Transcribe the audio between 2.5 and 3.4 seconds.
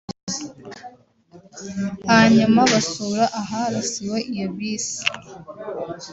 basura